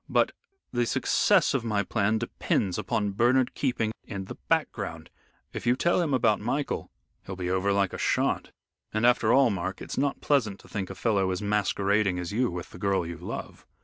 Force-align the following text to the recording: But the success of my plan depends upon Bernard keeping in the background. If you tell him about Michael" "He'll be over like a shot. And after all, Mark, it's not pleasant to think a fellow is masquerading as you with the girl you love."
But 0.09 0.31
the 0.73 0.87
success 0.87 1.53
of 1.53 1.63
my 1.63 1.83
plan 1.83 2.17
depends 2.17 2.79
upon 2.79 3.11
Bernard 3.11 3.53
keeping 3.53 3.91
in 4.03 4.25
the 4.25 4.33
background. 4.49 5.11
If 5.53 5.67
you 5.67 5.75
tell 5.75 6.01
him 6.01 6.11
about 6.11 6.39
Michael" 6.39 6.89
"He'll 7.27 7.35
be 7.35 7.51
over 7.51 7.71
like 7.71 7.93
a 7.93 7.99
shot. 7.99 8.49
And 8.91 9.05
after 9.05 9.31
all, 9.31 9.51
Mark, 9.51 9.79
it's 9.79 9.99
not 9.99 10.19
pleasant 10.19 10.59
to 10.61 10.67
think 10.67 10.89
a 10.89 10.95
fellow 10.95 11.29
is 11.29 11.43
masquerading 11.43 12.17
as 12.17 12.31
you 12.33 12.49
with 12.49 12.71
the 12.71 12.79
girl 12.79 13.05
you 13.05 13.17
love." 13.19 13.67